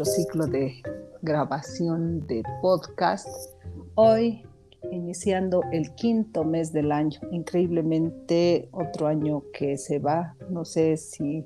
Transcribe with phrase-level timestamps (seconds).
[0.00, 0.82] nuestro ciclo de
[1.20, 3.28] grabación de podcast.
[3.96, 4.42] Hoy
[4.90, 7.20] iniciando el quinto mes del año.
[7.30, 10.34] Increíblemente otro año que se va.
[10.48, 11.44] No sé si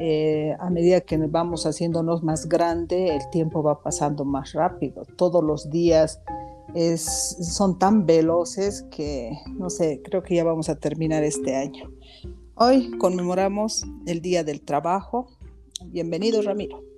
[0.00, 5.04] eh, a medida que nos vamos haciéndonos más grande, el tiempo va pasando más rápido.
[5.16, 6.20] Todos los días
[6.74, 11.88] es, son tan veloces que, no sé, creo que ya vamos a terminar este año.
[12.56, 15.28] Hoy conmemoramos el Día del Trabajo.
[15.86, 16.93] Bienvenido, Ramiro.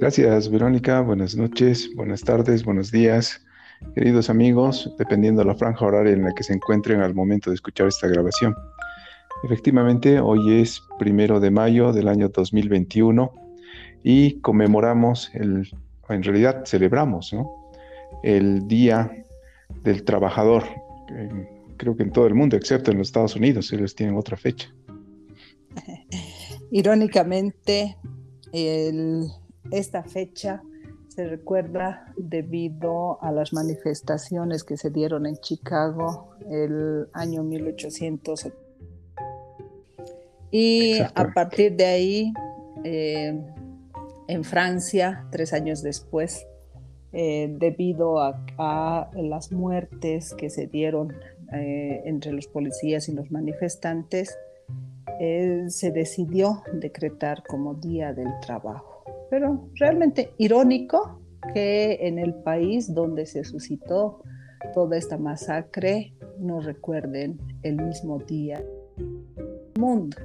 [0.00, 1.00] Gracias, Verónica.
[1.00, 3.44] Buenas noches, buenas tardes, buenos días,
[3.96, 7.54] queridos amigos, dependiendo de la franja horaria en la que se encuentren al momento de
[7.54, 8.54] escuchar esta grabación.
[9.42, 13.32] Efectivamente, hoy es primero de mayo del año 2021
[14.04, 15.68] y conmemoramos, el,
[16.08, 17.34] en realidad celebramos,
[18.22, 19.10] el Día
[19.82, 20.62] del Trabajador.
[21.76, 24.72] creo que en todo el mundo, excepto en los Estados Unidos, ellos tienen otra fecha.
[26.70, 27.96] Irónicamente,
[28.52, 29.28] el
[29.70, 30.62] esta fecha
[31.08, 38.52] se recuerda debido a las manifestaciones que se dieron en Chicago el año 1800.
[40.50, 42.32] Y a partir de ahí,
[42.84, 43.36] eh,
[44.28, 46.46] en Francia, tres años después,
[47.12, 51.14] eh, debido a, las muertes que se dieron
[51.52, 54.38] eh, entre los policías y los manifestantes,
[55.18, 58.87] se decidió decretar como Día del Trabajo
[59.30, 61.20] pero realmente irónico
[61.54, 64.22] que en el país donde se suscitó
[64.74, 68.62] toda esta masacre no recuerden el mismo día
[69.78, 70.16] mundo.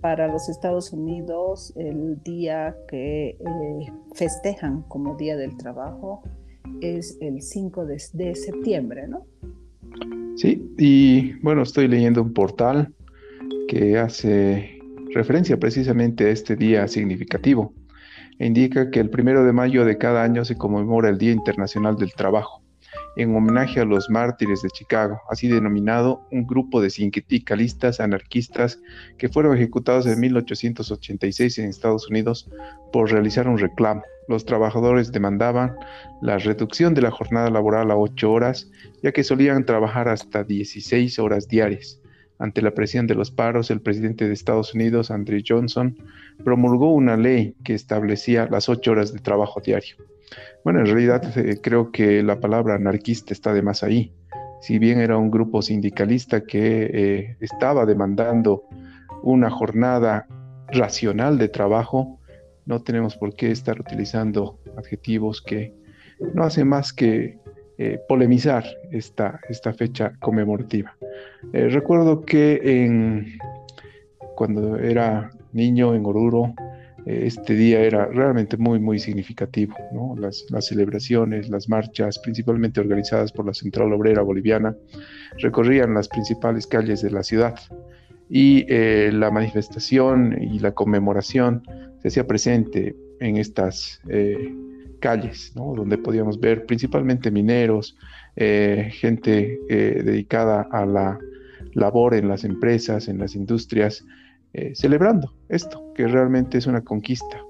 [0.00, 6.22] Para los Estados Unidos, el día que eh, festejan como Día del Trabajo
[6.80, 9.26] es el 5 de, de septiembre, ¿no?
[10.36, 12.94] Sí, y bueno, estoy leyendo un portal
[13.68, 14.78] que hace
[15.12, 17.74] referencia precisamente a este día significativo
[18.46, 22.14] indica que el primero de mayo de cada año se conmemora el Día Internacional del
[22.14, 22.62] Trabajo,
[23.16, 28.80] en homenaje a los mártires de Chicago, así denominado un grupo de sindicalistas anarquistas
[29.18, 32.50] que fueron ejecutados en 1886 en Estados Unidos
[32.92, 34.02] por realizar un reclamo.
[34.28, 35.76] Los trabajadores demandaban
[36.22, 38.70] la reducción de la jornada laboral a 8 horas,
[39.02, 41.99] ya que solían trabajar hasta 16 horas diarias.
[42.40, 45.98] Ante la presión de los paros, el presidente de Estados Unidos, Andrew Johnson,
[46.42, 49.96] promulgó una ley que establecía las ocho horas de trabajo diario.
[50.64, 54.14] Bueno, en realidad eh, creo que la palabra anarquista está de más ahí.
[54.62, 58.64] Si bien era un grupo sindicalista que eh, estaba demandando
[59.22, 60.26] una jornada
[60.68, 62.20] racional de trabajo,
[62.64, 65.74] no tenemos por qué estar utilizando adjetivos que
[66.34, 67.38] no hacen más que
[67.82, 70.94] eh, polemizar esta, esta fecha conmemorativa.
[71.54, 73.24] Eh, recuerdo que
[74.36, 76.52] cuando era niño en Oruro,
[77.06, 79.74] eh, este día era realmente muy, muy significativo.
[80.18, 84.76] Las, las, celebraciones, las marchas, principalmente organizadas por la Central Obrera Boliviana,
[85.38, 87.54] recorrían las principales calles de la ciudad
[88.28, 88.66] y
[89.10, 91.62] la manifestación y la conmemoración
[92.02, 94.02] se hacía presente en estas
[95.00, 97.96] calles, donde podíamos ver principalmente mineros,
[98.36, 101.18] eh, gente eh, dedicada a la
[101.72, 104.04] labor en las empresas, en las industrias,
[104.52, 107.40] eh, celebrando esto, que realmente es una conquista,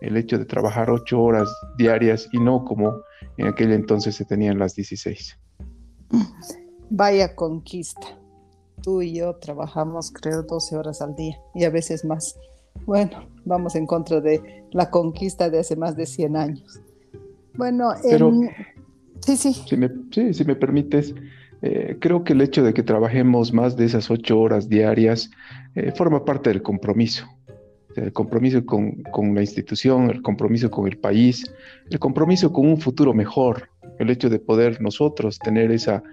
[0.00, 3.00] el hecho de trabajar ocho horas diarias y no como
[3.36, 5.38] en aquel entonces se tenían las 16.
[6.90, 8.18] Vaya conquista.
[8.82, 12.38] Tú y yo trabajamos creo 12 horas al día y a veces más.
[12.86, 16.80] Bueno, vamos en contra de la conquista de hace más de 100 años.
[17.58, 17.92] Bueno,
[19.20, 19.52] sí, sí.
[19.52, 21.12] Si me, sí, si me permites,
[21.60, 25.28] eh, creo que el hecho de que trabajemos más de esas ocho horas diarias
[25.74, 27.26] eh, forma parte del compromiso.
[27.96, 31.44] El compromiso con, con, la institución, el compromiso con el país,
[31.90, 36.04] el compromiso con un futuro mejor, el hecho de poder nosotros tener esa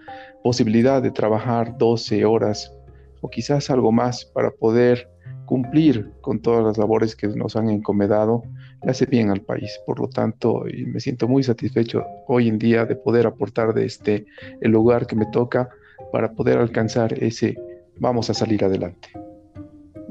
[0.44, 2.74] posibilidad de trabajar 12 horas
[3.22, 5.08] o quizás algo más para poder
[5.46, 8.44] cumplir con todas las labores que nos han encomendado,
[8.86, 9.80] le hace bien al país.
[9.86, 13.86] Por lo tanto, y me siento muy satisfecho hoy en día de poder aportar de
[13.86, 14.26] este
[14.62, 15.70] el lugar que me toca
[16.12, 17.58] para poder alcanzar ese
[17.98, 19.10] vamos a salir adelante.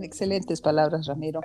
[0.01, 1.41] Excelentes palabras, Ramiro.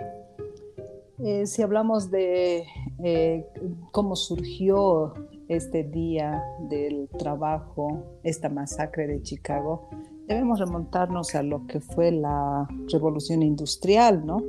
[1.23, 2.65] Eh, si hablamos de
[3.03, 3.45] eh,
[3.91, 5.13] cómo surgió
[5.49, 9.89] este día del trabajo, esta masacre de Chicago,
[10.27, 14.41] debemos remontarnos a lo que fue la revolución industrial, ¿no?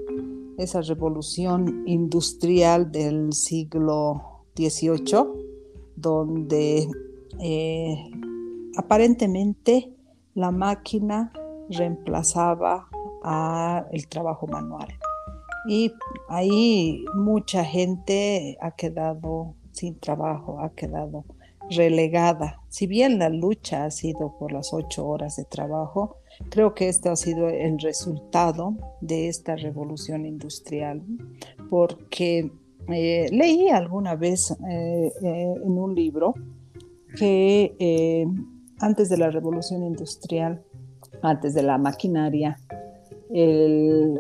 [0.61, 5.25] Esa revolución industrial del siglo XVIII,
[5.97, 6.87] donde
[7.41, 8.11] eh,
[8.77, 9.91] aparentemente
[10.35, 11.33] la máquina
[11.71, 12.91] reemplazaba
[13.23, 14.89] a el trabajo manual.
[15.67, 15.93] Y
[16.29, 21.25] ahí mucha gente ha quedado sin trabajo, ha quedado
[21.71, 22.61] relegada.
[22.69, 27.09] Si bien la lucha ha sido por las ocho horas de trabajo, creo que este
[27.09, 31.03] ha sido el resultado de esta revolución industrial,
[31.69, 32.51] porque
[32.89, 36.35] eh, leí alguna vez eh, eh, en un libro
[37.17, 38.27] que
[38.79, 40.63] antes de la revolución industrial,
[41.23, 42.57] antes de la maquinaria,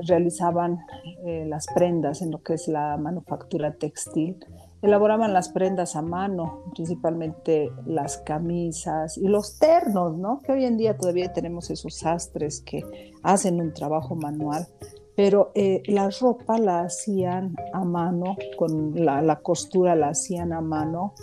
[0.06, 0.78] realizaban
[1.24, 4.36] las prendas en lo que es la manufactura textil
[4.82, 10.40] elaboraban las prendas a mano, principalmente las camisas y los ternos, ¿no?
[10.40, 14.66] Que hoy en día todavía tenemos esos sastres que hacen un trabajo manual,
[15.14, 21.14] pero eh, la ropa la hacían a mano, con la, costura la hacían a mano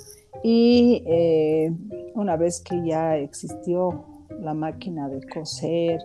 [0.43, 1.73] y eh,
[2.13, 5.99] una vez que ya existió la máquina de coser,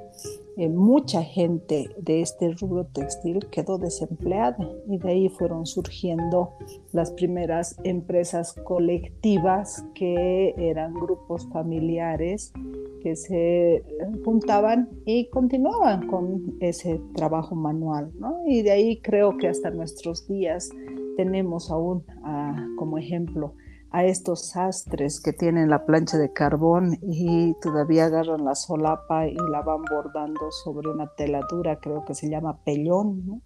[0.56, 6.50] eh, mucha gente de este rubro textil quedó desempleada y de ahí fueron surgiendo
[6.92, 12.52] las primeras empresas colectivas que eran grupos familiares
[13.02, 13.82] que se
[14.24, 18.12] juntaban y continuaban con ese trabajo manual.
[18.46, 20.70] Y de ahí creo que hasta nuestros días
[21.16, 23.54] tenemos aún ah, como ejemplo
[23.92, 29.36] a estos sastres que tienen la plancha de carbón y todavía agarran la solapa y
[29.50, 33.42] la van bordando sobre una teladura, creo que se llama pellón.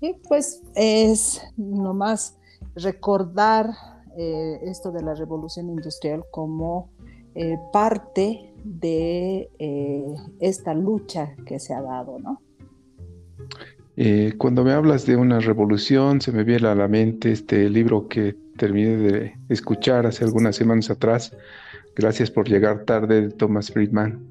[0.00, 2.38] Y pues es nomás
[2.74, 3.70] recordar
[4.16, 6.88] eh, esto de la revolución industrial como
[7.34, 12.40] eh, parte de eh, esta lucha que se ha dado, ¿no?
[14.36, 18.36] cuando me hablas de una revolución, se me viene a la mente este libro que
[18.56, 21.32] terminé de escuchar hace algunas semanas atrás,
[21.98, 24.22] Gracias por llegar tarde de Thomas Friedman,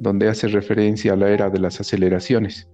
[0.00, 2.68] donde hace referencia a la era de las aceleraciones.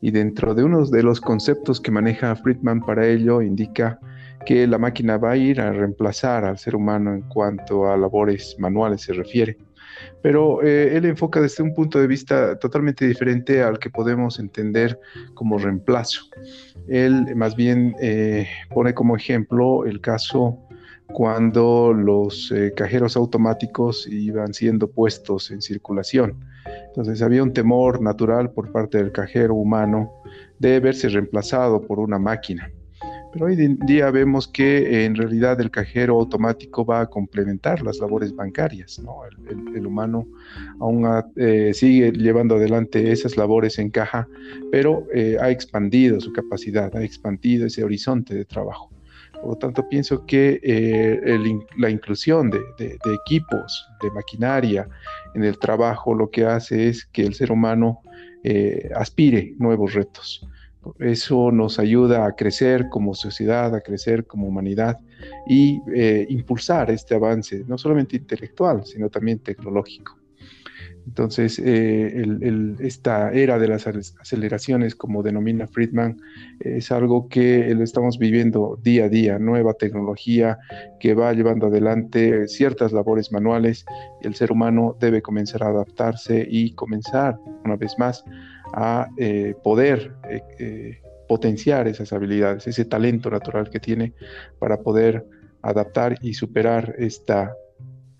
[0.00, 4.00] Y dentro de uno de los conceptos que maneja Friedman para ello, indica
[4.44, 8.56] que la máquina va a ir a reemplazar al ser humano en cuanto a labores
[8.58, 9.58] manuales se refiere.
[10.22, 14.98] Pero eh, él enfoca desde un punto de vista totalmente diferente al que podemos entender
[15.34, 16.22] como reemplazo.
[16.88, 20.58] Él más bien eh, pone como ejemplo el caso
[21.06, 26.44] cuando los eh, cajeros automáticos iban siendo puestos en circulación.
[26.86, 30.12] Entonces había un temor natural por parte del cajero humano
[30.58, 32.70] de verse reemplazado por una máquina.
[33.34, 37.82] Pero hoy en día vemos que eh, en realidad el cajero automático va a complementar
[37.82, 39.00] las labores bancarias.
[39.00, 39.22] ¿no?
[39.74, 40.28] El, humano
[40.78, 41.04] aún
[41.34, 44.28] eh, sigue llevando adelante esas labores en caja,
[44.70, 48.92] pero eh, ha expandido su capacidad, ha expandido ese horizonte de trabajo.
[49.32, 50.60] Por lo tanto, pienso que
[51.76, 52.96] la inclusión de, de,
[53.26, 54.88] equipos, de maquinaria
[55.34, 58.00] en el trabajo, lo que hace es que el ser humano
[58.94, 60.48] aspire nuevos retos.
[60.98, 64.98] Eso nos ayuda a crecer como sociedad, a crecer como humanidad
[65.46, 70.18] y eh, impulsar este avance, no solamente intelectual, sino también tecnológico.
[71.06, 72.24] Entonces, eh,
[72.80, 76.16] esta era de las aceleraciones, como denomina Friedman,
[76.60, 80.58] es algo que lo estamos viviendo día a día, nueva tecnología
[81.00, 83.84] que va llevando adelante ciertas labores manuales
[84.22, 88.24] el ser humano debe comenzar a adaptarse y comenzar, una vez más,
[88.74, 94.12] a eh, poder eh, eh, potenciar esas habilidades, ese talento natural que tiene
[94.58, 95.24] para poder
[95.62, 97.54] adaptar y superar esta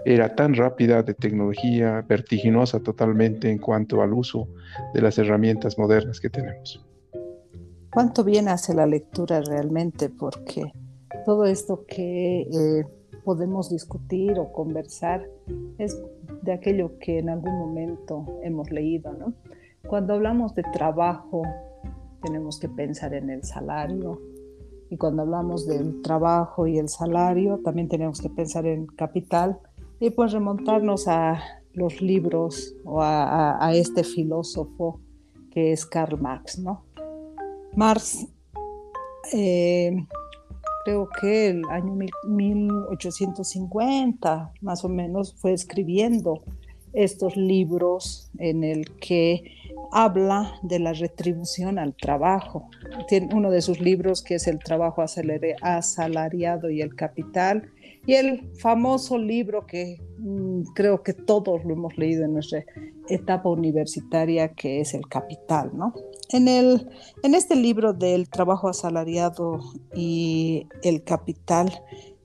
[0.06, 4.48] era tan rápida de tecnología, vertiginosa totalmente en cuanto al uso
[4.92, 6.84] de las herramientas modernas que tenemos.
[7.90, 10.10] ¿Cuánto bien hace la lectura realmente?
[10.10, 10.72] Porque
[11.24, 12.84] todo esto que
[13.24, 15.26] podemos discutir o conversar
[15.78, 15.98] es
[16.42, 19.32] de aquello que en algún momento hemos leído, ¿no?
[19.86, 21.42] Cuando hablamos de trabajo,
[22.22, 24.20] tenemos que pensar en el salario.
[24.90, 29.58] Y cuando hablamos del trabajo y el salario, también tenemos que pensar en capital
[30.00, 31.40] y pues remontarnos a
[31.72, 35.00] los libros o a, este filósofo
[35.50, 36.84] que es Karl Marx, ¿no?
[37.76, 38.26] Marx,
[39.32, 40.06] eh,
[40.84, 46.42] creo que el año 1850 más o menos fue escribiendo
[46.94, 49.44] estos libros en el que
[49.92, 52.68] habla de la retribución al trabajo.
[53.08, 57.70] Tiene uno de sus libros que es El trabajo asalariado y el capital,
[58.06, 62.64] y el famoso libro que mm, creo que todos lo hemos leído en nuestra
[63.08, 65.94] etapa universitaria, que es El Capital, ¿no?
[66.30, 66.88] En, el,
[67.22, 69.60] en este libro del trabajo asalariado
[69.94, 71.72] y el capital,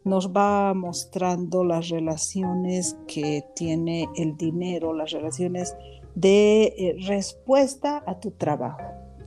[0.03, 5.75] nos va mostrando las relaciones que tiene el dinero, las relaciones
[6.15, 8.81] de eh, respuesta a tu trabajo.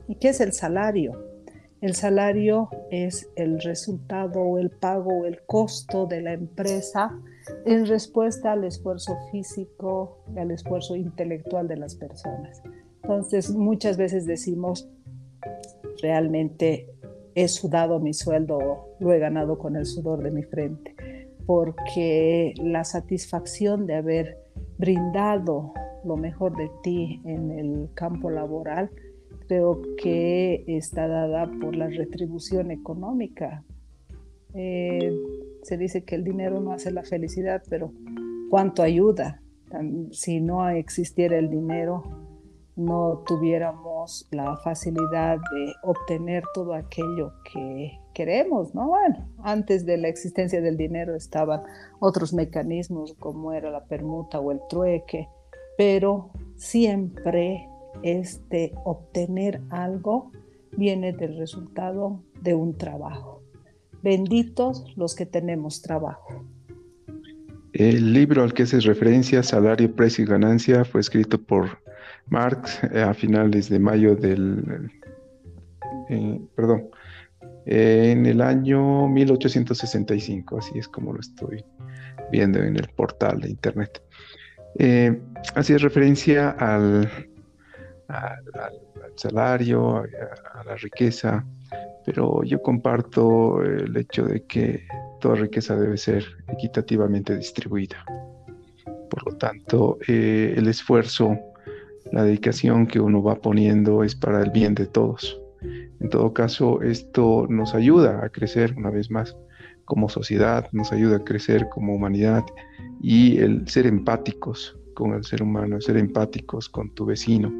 [0.07, 1.33] ¿Y qué es el salario?
[1.81, 7.11] El salario es el resultado o el pago o el costo de la empresa
[7.65, 12.63] en respuesta al esfuerzo físico, al esfuerzo intelectual de las personas.
[13.01, 14.87] Entonces, muchas veces decimos,
[16.01, 16.92] realmente
[17.35, 20.95] he sudado mi sueldo, lo he ganado con el sudor de mi frente,
[21.45, 24.37] porque la satisfacción de haber
[24.77, 25.73] brindado
[26.05, 28.89] lo mejor de ti en el campo laboral,
[29.47, 33.63] creo que está dada por la retribución económica.
[34.53, 35.11] Eh,
[35.63, 37.91] se dice que el dinero no hace la felicidad, pero
[38.49, 39.41] ¿cuánto ayuda?
[40.11, 42.03] Si no existiera el dinero,
[42.75, 43.92] no tuviéramos
[44.31, 48.89] la facilidad de obtener todo aquello que queremos, ¿no?
[48.89, 51.61] Bueno, antes de la existencia del dinero estaban
[51.99, 55.27] otros mecanismos como era la permuta o el trueque,
[55.77, 57.67] pero siempre
[58.01, 60.31] este obtener algo
[60.77, 63.41] viene del resultado de un trabajo.
[64.01, 66.45] Benditos los que tenemos trabajo.
[67.73, 71.82] El libro al que haces referencia, Salario, Precio y Ganancia, fue escrito por
[72.27, 74.89] Marx eh, a finales de mayo del,
[76.09, 76.89] eh, perdón,
[77.65, 81.63] en el año 1865, así es como lo estoy
[82.31, 84.01] viendo en el portal de internet.
[84.79, 85.19] Eh,
[85.55, 87.09] así es referencia al,
[89.15, 91.45] salario, a, la riqueza,
[92.05, 94.85] pero yo comparto el hecho de que
[95.21, 98.03] toda riqueza debe ser equitativamente distribuida.
[99.09, 101.37] Por lo tanto, eh, el esfuerzo,
[102.13, 105.41] la dedicación que uno va poniendo es para el bien de todos.
[105.99, 109.35] En todo caso, esto nos ayuda a crecer una vez más
[109.85, 112.43] como sociedad, nos ayuda a crecer como humanidad
[113.01, 117.51] y el ser empáticos con el ser humano, ser empáticos con tu vecino,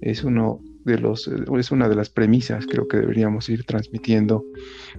[0.00, 4.44] es uno de los, es una de las premisas creo que deberíamos ir transmitiendo,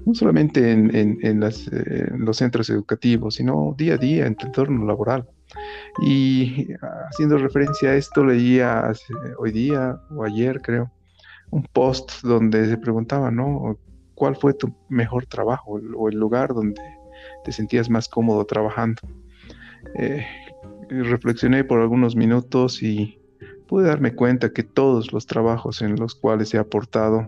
[0.05, 5.27] no solamente en, los centros educativos, sino día a día en tu entorno laboral.
[6.01, 6.67] Y
[7.09, 8.93] haciendo referencia a esto, leía
[9.37, 10.91] hoy día o ayer, creo,
[11.49, 13.77] un post donde se preguntaba, ¿no?
[14.13, 16.81] ¿Cuál fue tu mejor trabajo o el lugar donde
[17.43, 19.01] te sentías más cómodo trabajando?
[19.95, 20.25] Eh,
[20.89, 23.18] reflexioné por algunos minutos y
[23.69, 27.27] pude darme cuenta que todos los trabajos en los cuales he aportado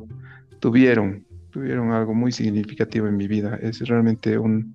[0.59, 3.59] tuvieron, tuvieron algo muy significativo en mi vida.
[3.61, 4.73] Es realmente una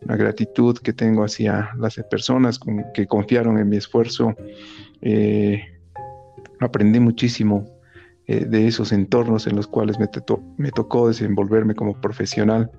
[0.00, 2.58] gratitud que tengo hacia las personas
[2.92, 4.34] que confiaron en mi esfuerzo.
[5.02, 5.62] Eh,
[6.58, 7.64] aprendí muchísimo
[8.26, 10.08] eh, de esos entornos en los cuales me,
[10.56, 12.72] me tocó desenvolverme como profesional.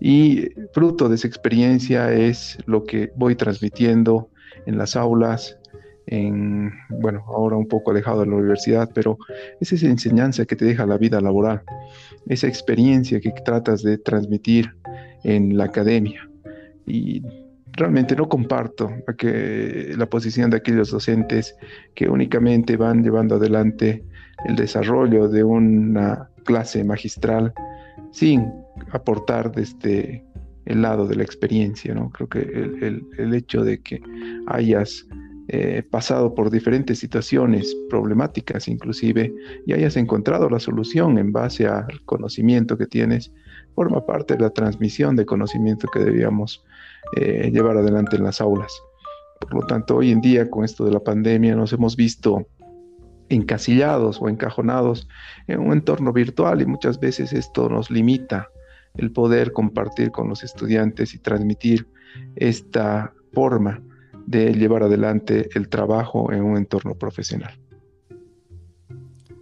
[0.00, 4.30] Y fruto de esa experiencia es lo que voy transmitiendo
[4.66, 5.57] en las aulas,
[6.10, 9.18] en, bueno, ahora un poco alejado de la universidad, pero
[9.60, 11.62] es esa enseñanza que te deja la vida laboral,
[12.26, 14.74] esa experiencia que tratas de transmitir
[15.24, 16.28] en la academia.
[16.86, 17.22] Y
[17.72, 21.54] realmente no comparto que la posición de aquellos docentes
[21.94, 24.02] que únicamente van llevando adelante
[24.46, 27.52] el desarrollo de una clase magistral
[28.12, 28.50] sin
[28.92, 30.24] aportar desde
[30.64, 32.10] el lado de la experiencia, ¿no?
[32.10, 34.00] Creo que el, hecho de que
[34.46, 35.06] hayas
[35.50, 39.32] eh, pasado por diferentes situaciones problemáticas inclusive
[39.66, 43.32] y hayas encontrado la solución en base al conocimiento que tienes,
[43.74, 46.62] forma parte de la transmisión de conocimiento que debíamos
[47.16, 48.70] eh, llevar adelante en las aulas.
[49.40, 52.46] Por lo tanto, hoy en día con esto de la pandemia nos hemos visto
[53.30, 55.08] encasillados o encajonados
[55.46, 58.48] en un entorno virtual y muchas veces esto nos limita
[58.96, 61.88] el poder compartir con los estudiantes y transmitir
[62.36, 63.80] esta forma
[64.28, 67.52] de llevar adelante el trabajo en un entorno profesional.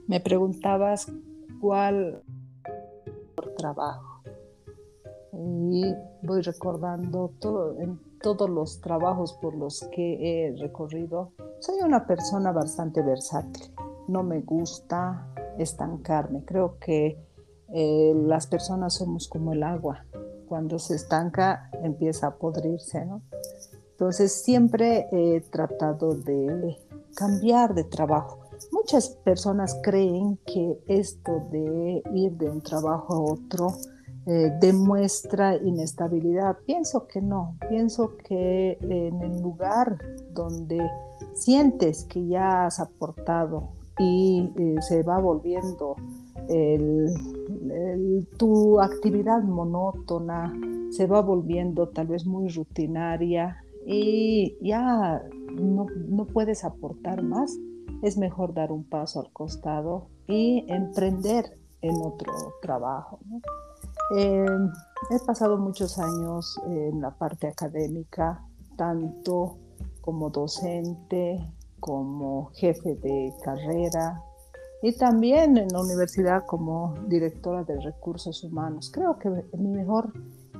[0.06, 1.10] Me preguntabas
[1.60, 2.22] cuál
[3.56, 4.22] trabajo
[5.32, 7.32] y voy recordando
[7.80, 11.32] en todos los trabajos por los que he recorrido.
[11.58, 13.74] Soy una persona bastante versátil.
[14.06, 15.26] No me gusta
[15.58, 16.44] estancarme.
[16.44, 17.18] Creo que
[17.74, 20.04] eh, las personas somos como el agua.
[20.48, 23.22] Cuando se estanca empieza a podrirse, ¿no?
[23.96, 26.76] Entonces siempre he tratado de
[27.14, 28.40] cambiar de trabajo.
[28.70, 33.68] Muchas personas creen que esto de ir de un trabajo a otro
[34.26, 36.58] eh, demuestra inestabilidad.
[36.66, 39.96] Pienso que no, pienso que en el lugar
[40.30, 40.78] donde
[41.32, 45.96] sientes que ya has aportado y eh, se va volviendo
[48.36, 50.52] tu actividad monótona,
[50.90, 57.56] se va volviendo tal vez muy rutinaria y ya no, no puedes aportar más,
[58.02, 63.20] es mejor dar un paso al costado y emprender en otro trabajo.
[64.16, 64.70] Em,
[65.10, 68.44] he pasado muchos años en la parte académica,
[68.76, 69.58] tanto
[70.00, 71.38] como docente,
[71.78, 74.20] como jefe de carrera
[74.82, 78.90] y también en la universidad como directora de recursos humanos.
[78.92, 80.12] Creo que mi mejor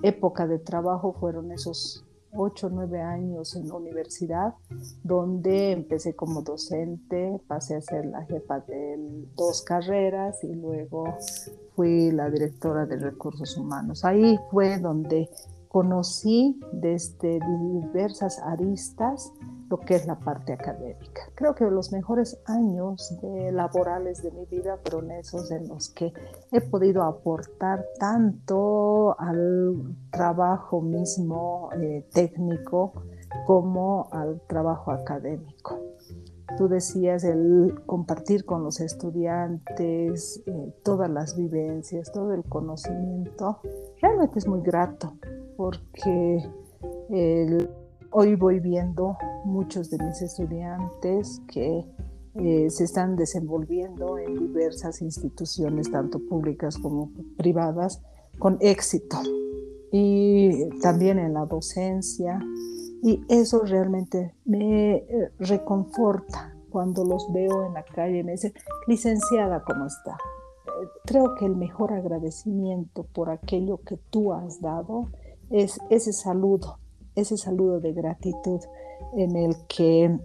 [0.03, 2.06] época de trabajo fueron esos
[2.37, 4.55] ocho o nueve años en la universidad,
[5.03, 11.05] donde empecé como docente, pasé a ser la jefa de dos carreras y luego
[11.75, 14.05] fui la directora de recursos humanos.
[14.05, 15.29] Ahí fue donde
[15.69, 17.39] conocí desde
[17.83, 19.33] diversas aristas
[19.69, 21.23] lo que es la parte académica.
[21.35, 23.19] Creo que los mejores años
[23.53, 26.13] laborales de mi vida fueron esos en los que
[26.53, 32.93] he podido aportar tanto al trabajo mismo eh, técnico
[33.47, 35.79] como al trabajo académico.
[36.57, 43.61] Tú decías el compartir con los estudiantes eh, todas las vivencias, todo el conocimiento,
[44.01, 45.15] realmente es muy grato
[45.57, 46.49] porque
[47.11, 47.69] el
[48.19, 51.85] Hoy voy viendo muchos de mis estudiantes que
[52.37, 58.01] eh, se están desenvolviendo en diversas instituciones, tanto públicas como privadas,
[58.39, 59.19] con éxito.
[59.93, 62.41] Y también en la docencia.
[63.03, 68.55] Y eso realmente me eh, reconforta cuando los veo en la calle y me dicen,
[68.87, 70.13] licenciada, ¿cómo está?
[70.13, 75.11] Eh, creo que el mejor agradecimiento por aquello que tú has dado
[75.51, 76.79] es ese saludo
[77.17, 78.61] ese saludo de gratitud
[79.17, 80.17] en el que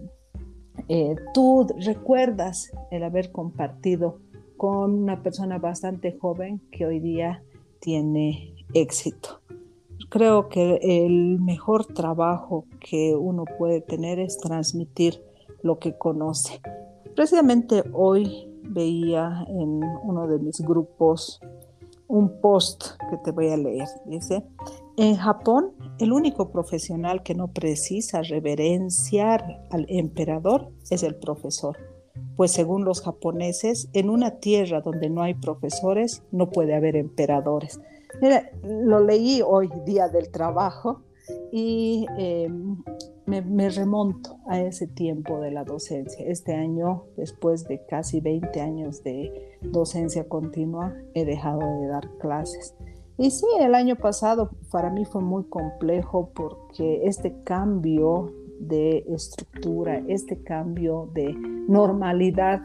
[0.88, 4.18] eh, tú recuerdas el haber compartido
[4.56, 7.42] con una persona bastante joven que hoy día
[7.80, 9.40] tiene éxito.
[10.08, 15.22] Creo que el mejor trabajo que uno puede tener es transmitir
[15.62, 16.60] lo que conoce.
[17.16, 21.40] Precisamente hoy veía en uno de mis grupos
[22.08, 23.88] un post que te voy a leer.
[24.04, 24.44] Dice,
[25.02, 31.76] en Japón el único profesional que no precisa reverenciar al emperador es el profesor,
[32.36, 37.80] pues según los japoneses, en una tierra donde no hay profesores no puede haber emperadores.
[38.62, 41.02] Lo leí hoy, día del trabajo,
[41.50, 42.82] y em,
[43.26, 46.24] me, remonto a ese tiempo de la docencia.
[46.26, 52.74] Este año, después de casi 20 años de docencia continua, he dejado de dar clases.
[53.18, 60.02] Y sí, el año pasado para mí fue muy complejo porque este cambio de estructura,
[60.08, 61.34] este cambio de
[61.68, 62.60] normalidad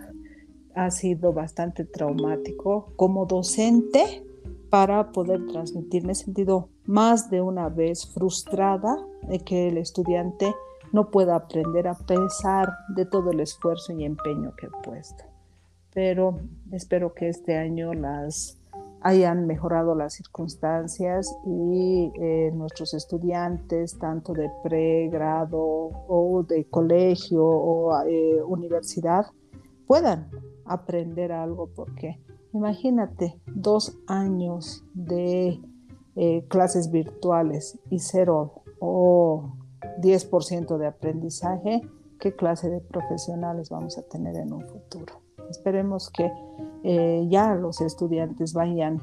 [0.75, 2.93] ha sido bastante traumático.
[2.95, 4.23] Como docente,
[4.69, 8.95] para poder transmitir, me he sentido más de una vez frustrada
[9.27, 10.53] de que el estudiante
[10.93, 15.23] no pueda aprender a pesar de todo el esfuerzo y empeño que he puesto.
[15.93, 16.39] Pero
[16.71, 18.57] espero que este año las
[19.01, 28.03] hayan mejorado las circunstancias y eh, nuestros estudiantes, tanto de pregrado o de colegio o
[28.05, 29.27] eh, universidad,
[29.85, 30.29] puedan
[30.65, 32.19] aprender algo, porque
[32.53, 35.59] imagínate dos años de
[36.15, 39.53] eh, clases virtuales y cero o
[40.01, 41.81] 10% de aprendizaje,
[42.19, 45.21] ¿qué clase de profesionales vamos a tener en un futuro?
[45.49, 46.31] Esperemos que
[46.83, 49.01] eh, ya los estudiantes vayan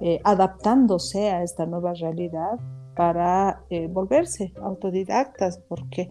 [0.00, 2.58] eh, adaptándose a esta nueva realidad
[2.96, 6.10] para eh, volverse autodidactas, porque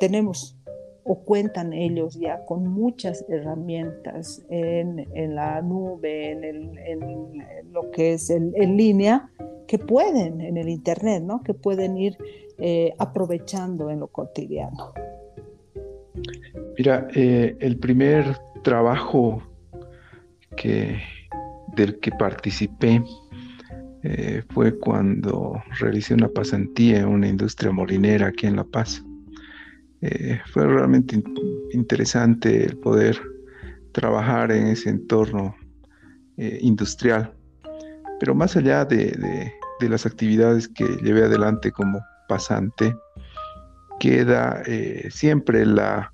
[0.00, 0.56] tenemos
[1.04, 8.76] o cuentan ellos ya con muchas herramientas en, la nube, en, lo que es en
[8.78, 9.30] línea,
[9.66, 11.42] que pueden, en el Internet, ¿no?
[11.42, 12.16] que pueden ir
[12.96, 14.94] aprovechando en lo cotidiano.
[16.78, 18.24] Mira, el primer
[18.62, 19.42] trabajo
[20.56, 21.00] que,
[21.74, 23.02] del que participé
[24.04, 29.02] eh, fue cuando realicé una pasantía en una industria molinera aquí en La Paz.
[30.00, 31.22] Eh, fue realmente
[31.72, 33.20] interesante el poder
[33.92, 35.54] trabajar en ese entorno
[36.36, 37.32] eh, industrial.
[38.18, 42.94] Pero más allá de, las actividades que llevé adelante como pasante,
[43.98, 44.62] queda
[45.10, 46.12] siempre la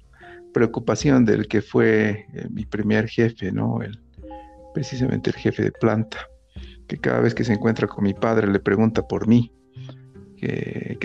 [0.55, 3.83] preocupación del que fue mi primer jefe, ¿no?
[3.83, 4.01] El,
[4.75, 6.19] precisamente el jefe de planta,
[6.87, 9.53] que cada vez que se encuentra con mi padre le pregunta por mí,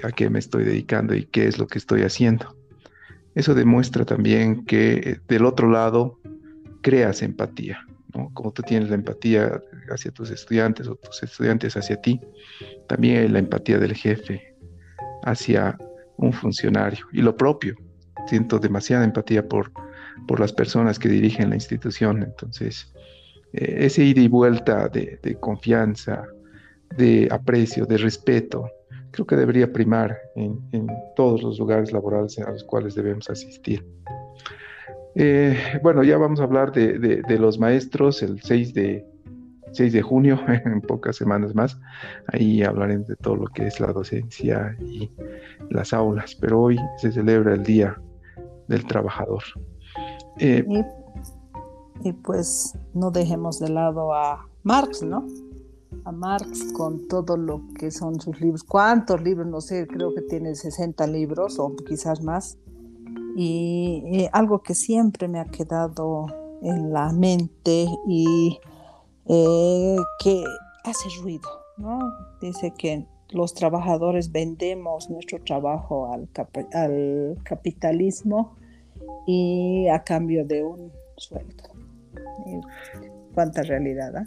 [0.03, 2.55] a qué me estoy dedicando y qué es lo que estoy haciendo.
[3.35, 6.19] Eso demuestra también que eh, del otro lado
[6.81, 7.79] creas empatía,
[8.13, 8.29] ¿no?
[8.33, 12.19] Como tú tienes la empatía hacia tus estudiantes o tus estudiantes hacia ti,
[12.87, 14.55] también hay la empatía del jefe
[15.23, 15.77] hacia
[16.17, 17.07] un funcionario.
[17.11, 17.75] Y lo propio,
[18.27, 19.71] siento demasiada empatía por,
[20.27, 22.21] por las personas que dirigen la institución.
[22.21, 22.92] Entonces,
[23.53, 26.25] eh, ese ida y vuelta de, confianza,
[26.97, 28.67] de aprecio, de respeto,
[29.11, 33.85] creo que debería primar en, todos los lugares laborales a los cuales debemos asistir.
[35.15, 39.05] Eh, bueno, ya vamos a hablar de, los maestros el 6 de,
[39.71, 41.79] 6 de junio, en pocas semanas más.
[42.27, 45.11] Ahí hablaremos de todo lo que es la docencia y
[45.69, 47.95] las aulas, pero hoy se celebra el Día
[48.67, 49.43] del Trabajador.
[50.39, 50.65] Eh,
[52.01, 55.25] y pues no dejemos de lado a Marx, ¿no?
[56.05, 58.63] A Marx con todo lo que son sus libros.
[58.63, 59.47] ¿Cuántos libros?
[59.47, 62.57] No sé, creo que tiene 60 libros o quizás más.
[63.35, 66.27] Y, algo que siempre me ha quedado
[66.61, 68.59] en la mente y
[69.25, 70.43] eh, que
[70.83, 71.99] hace ruido, ¿no?
[72.41, 76.29] Dice que los trabajadores vendemos nuestro trabajo al,
[76.73, 78.55] al capitalismo
[79.25, 81.72] y a cambio de un sueldo
[83.33, 84.15] cuánta realidad.
[84.15, 84.25] ¿ah?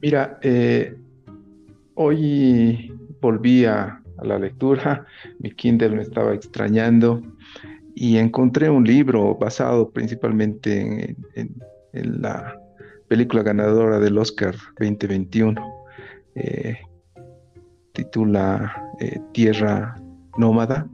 [0.00, 0.96] Mira, eh,
[1.94, 5.06] hoy volví a, la lectura,
[5.38, 7.22] mi Kindle me estaba extrañando
[7.94, 11.54] y encontré un libro basado principalmente en,
[11.92, 12.56] la
[13.08, 15.60] película ganadora del Oscar 2021.
[16.34, 16.76] Eh,
[17.92, 20.00] titula eh, Tierra
[20.36, 20.86] Nómada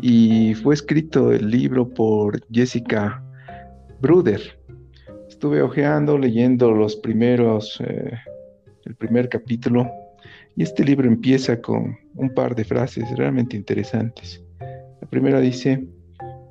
[0.00, 3.22] y fue escrito el libro por Jessica
[4.00, 4.40] Bruder
[5.36, 8.10] estuve hojeando, leyendo los primeros, eh,
[8.86, 9.86] el primer capítulo,
[10.56, 14.42] y este libro empieza con un par de frases realmente interesantes.
[14.58, 15.86] La primera dice,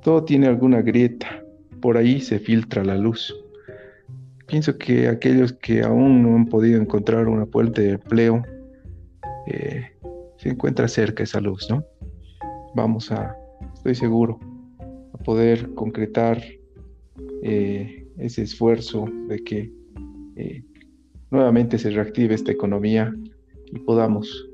[0.02, 1.42] todo tiene alguna grieta,
[1.80, 3.34] por ahí se filtra la luz.
[4.46, 8.44] Pienso que aquellos que aún no han podido encontrar una puerta de empleo,
[9.48, 9.84] eh,
[10.36, 11.84] se encuentra cerca esa luz, ¿no?
[12.76, 13.34] Vamos a,
[13.74, 14.38] estoy seguro,
[15.12, 16.40] a poder concretar
[17.42, 19.72] eh, ese esfuerzo de que
[20.36, 20.62] eh,
[21.30, 23.14] nuevamente se reactive esta economía
[23.72, 24.48] y podamos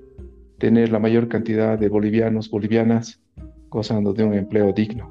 [0.58, 3.20] tener la mayor cantidad de bolivianos, bolivianas
[3.68, 5.10] gozando de un empleo digno.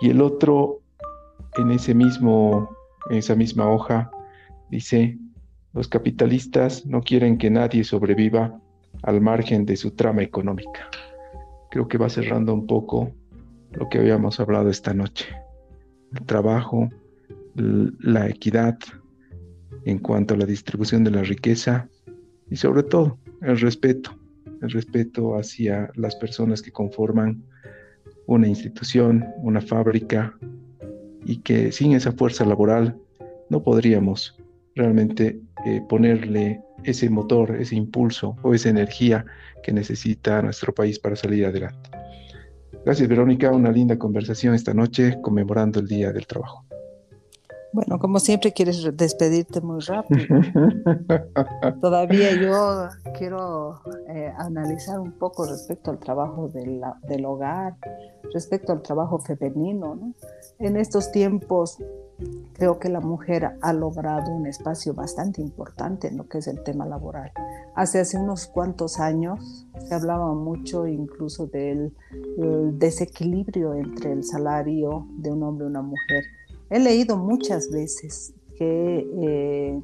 [0.00, 0.80] Y el otro,
[1.56, 2.68] en ese mismo,
[3.10, 4.10] en esa misma hoja,
[4.70, 5.18] dice,
[5.72, 8.60] los capitalistas no quieren que nadie sobreviva
[9.02, 10.90] al margen de su trama económica.
[11.70, 13.12] Creo que va cerrando un poco
[13.72, 15.26] lo que habíamos hablado esta noche.
[16.14, 16.88] El trabajo,
[17.54, 18.78] la equidad
[19.84, 21.88] en cuanto a la distribución de la riqueza
[22.50, 24.18] y sobre todo el respeto,
[24.62, 27.42] el respeto hacia las personas que conforman
[28.26, 30.36] una institución, una fábrica
[31.24, 32.96] y que sin esa fuerza laboral
[33.50, 34.36] no podríamos
[34.74, 39.24] realmente eh, ponerle ese motor, ese impulso o esa energía
[39.62, 41.90] que necesita nuestro país para salir adelante.
[42.84, 46.67] Gracias Verónica, una linda conversación esta noche conmemorando el Día del Trabajo.
[47.72, 50.20] Bueno, como siempre quieres despedirte muy rápido.
[51.80, 57.76] Todavía yo quiero eh, analizar un poco respecto al trabajo del hogar,
[58.32, 60.14] respecto al trabajo femenino.
[60.58, 61.78] En estos tiempos
[62.54, 66.62] creo que la mujer ha logrado un espacio bastante importante en lo que es el
[66.62, 67.30] tema laboral.
[67.76, 71.94] Hace, hace unos cuantos años se hablaba mucho incluso del
[72.78, 76.24] desequilibrio entre el salario de un hombre y una mujer
[76.70, 79.80] He leído muchas veces que, eh,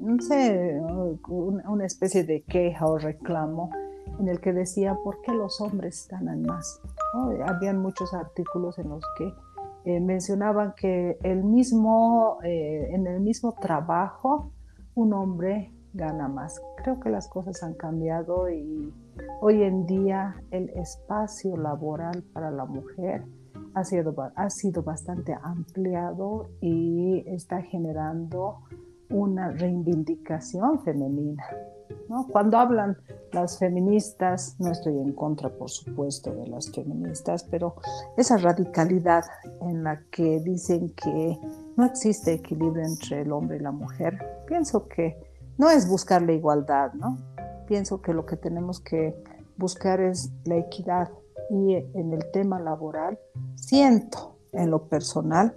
[0.00, 0.80] no sé,
[1.28, 3.70] una especie de queja o reclamo
[4.20, 6.80] en el que decía, ¿por qué los hombres ganan más?
[7.46, 9.32] Habían muchos artículos en los que
[9.86, 14.52] eh, mencionaban que el mismo, eh, en el mismo trabajo
[14.94, 16.60] un hombre gana más.
[16.76, 18.92] Creo que las cosas han cambiado y
[19.40, 23.24] hoy en día el espacio laboral para la mujer
[23.74, 28.58] ha sido, ha sido bastante ampliado y está generando
[29.10, 31.44] una reivindicación femenina.
[32.08, 32.26] ¿no?
[32.28, 32.96] Cuando hablan
[33.32, 37.76] las feministas, no estoy en contra, por supuesto, de las feministas, pero
[38.16, 39.24] esa radicalidad
[39.62, 41.38] en la que dicen que
[41.76, 45.16] no existe equilibrio entre el hombre y la mujer, pienso que
[45.58, 47.18] no es buscar la igualdad, ¿no?
[47.66, 49.14] Pienso que lo que tenemos que
[49.56, 51.10] buscar es la equidad
[51.50, 53.18] y en el tema laboral
[53.56, 55.54] siento en lo personal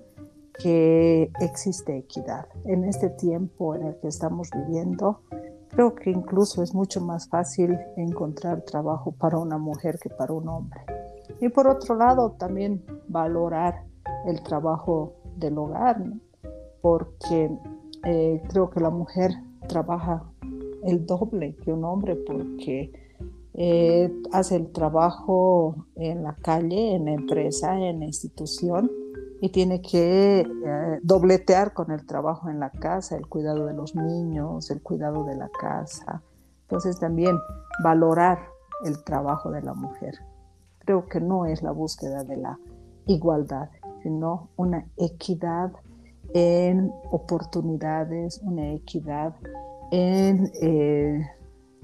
[0.59, 2.47] que existe equidad.
[2.65, 5.21] En este tiempo en el que estamos viviendo,
[5.69, 10.47] creo que incluso es mucho más fácil encontrar trabajo para una mujer que para un
[10.47, 10.81] hombre.
[11.39, 13.83] Y por otro lado, también valorar
[14.25, 16.03] el trabajo del hogar,
[16.81, 17.51] porque
[18.05, 19.31] eh, creo que la mujer
[19.67, 20.23] trabaja
[20.83, 22.91] el doble que un hombre, porque
[23.55, 28.91] eh, hace el trabajo en la calle, en la empresa, en la institución,
[29.41, 33.95] y tiene que eh, dobletear con el trabajo en la casa, el cuidado de los
[33.95, 36.23] niños, el cuidado de la casa.
[36.61, 37.37] Entonces también
[37.83, 38.39] valorar
[38.85, 40.15] el trabajo de la mujer.
[40.79, 42.57] Creo que no es la búsqueda de la
[43.05, 43.69] igualdad,
[44.01, 45.73] sino una equidad
[46.33, 49.35] en oportunidades, una equidad
[49.91, 51.21] en, eh,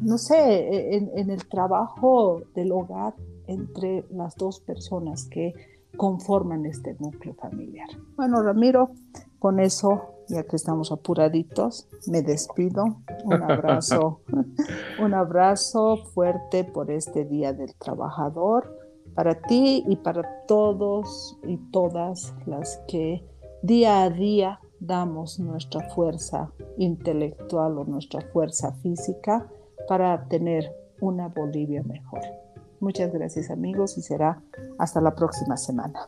[0.02, 3.14] no sé, en, el trabajo del hogar
[3.48, 5.54] entre las dos personas que
[5.98, 7.90] conforman este núcleo familiar.
[8.16, 8.92] Bueno, Ramiro,
[9.40, 12.84] con eso, ya que estamos apuraditos, me despido.
[13.26, 14.22] Un abrazo,
[15.02, 18.78] un abrazo fuerte por este Día del Trabajador,
[19.16, 23.26] para ti y para todos y todas las que
[23.62, 29.50] día a día damos nuestra fuerza intelectual o nuestra fuerza física
[29.90, 30.72] para tener
[31.02, 32.22] una Bolivia mejor.
[32.80, 34.40] Muchas gracias amigos y será
[34.78, 36.08] hasta la próxima semana.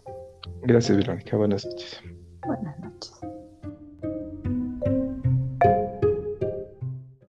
[0.62, 2.00] Gracias Verónica, buenas noches.
[2.46, 3.12] Buenas noches.